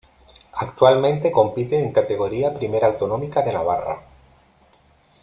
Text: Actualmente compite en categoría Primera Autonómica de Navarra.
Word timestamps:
Actualmente 0.53 1.31
compite 1.31 1.79
en 1.79 1.91
categoría 1.91 2.51
Primera 2.55 2.87
Autonómica 2.87 3.43
de 3.43 3.53
Navarra. 3.53 4.01